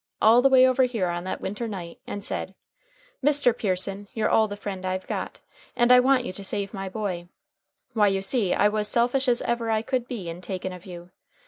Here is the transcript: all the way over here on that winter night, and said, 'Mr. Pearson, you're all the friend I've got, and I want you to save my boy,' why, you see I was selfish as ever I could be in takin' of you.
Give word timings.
all 0.19 0.41
the 0.41 0.49
way 0.49 0.67
over 0.67 0.85
here 0.85 1.09
on 1.09 1.25
that 1.25 1.41
winter 1.41 1.67
night, 1.67 1.99
and 2.07 2.23
said, 2.25 2.55
'Mr. 3.23 3.55
Pearson, 3.55 4.07
you're 4.15 4.31
all 4.31 4.47
the 4.47 4.57
friend 4.57 4.83
I've 4.83 5.05
got, 5.05 5.41
and 5.75 5.91
I 5.91 5.99
want 5.99 6.25
you 6.25 6.33
to 6.33 6.43
save 6.43 6.73
my 6.73 6.89
boy,' 6.89 7.27
why, 7.93 8.07
you 8.07 8.23
see 8.23 8.51
I 8.51 8.67
was 8.67 8.87
selfish 8.87 9.27
as 9.27 9.43
ever 9.43 9.69
I 9.69 9.83
could 9.83 10.07
be 10.07 10.27
in 10.27 10.41
takin' 10.41 10.73
of 10.73 10.87
you. 10.87 11.11